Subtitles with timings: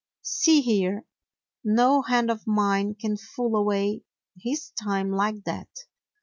[0.23, 1.05] "See here,
[1.63, 4.01] no hand of mine can fool away
[4.35, 5.69] his time like that.